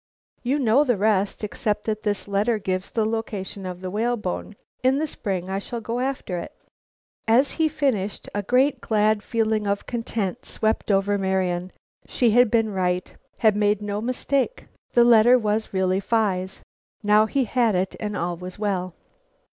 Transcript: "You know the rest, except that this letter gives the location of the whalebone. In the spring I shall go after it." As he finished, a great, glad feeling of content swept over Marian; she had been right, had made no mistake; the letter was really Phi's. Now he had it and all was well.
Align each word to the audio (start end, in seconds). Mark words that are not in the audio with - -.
"You 0.41 0.57
know 0.57 0.83
the 0.83 0.97
rest, 0.97 1.43
except 1.43 1.83
that 1.83 2.01
this 2.01 2.27
letter 2.27 2.57
gives 2.57 2.89
the 2.89 3.05
location 3.05 3.67
of 3.67 3.81
the 3.81 3.91
whalebone. 3.91 4.55
In 4.81 4.97
the 4.97 5.05
spring 5.05 5.47
I 5.47 5.59
shall 5.59 5.79
go 5.79 5.99
after 5.99 6.39
it." 6.39 6.57
As 7.27 7.51
he 7.51 7.67
finished, 7.69 8.27
a 8.33 8.41
great, 8.41 8.81
glad 8.81 9.21
feeling 9.21 9.67
of 9.67 9.85
content 9.85 10.43
swept 10.43 10.89
over 10.89 11.19
Marian; 11.19 11.71
she 12.07 12.31
had 12.31 12.49
been 12.49 12.73
right, 12.73 13.15
had 13.37 13.55
made 13.55 13.83
no 13.83 14.01
mistake; 14.01 14.65
the 14.93 15.03
letter 15.03 15.37
was 15.37 15.71
really 15.71 15.99
Phi's. 15.99 16.63
Now 17.03 17.27
he 17.27 17.43
had 17.43 17.75
it 17.75 17.95
and 17.99 18.17
all 18.17 18.35
was 18.35 18.57
well. 18.57 18.95